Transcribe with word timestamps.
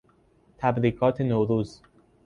تبریکات 0.57 1.21
نوروز 1.21 1.81